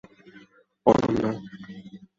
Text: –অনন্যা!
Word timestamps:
–অনন্যা! 0.89 1.29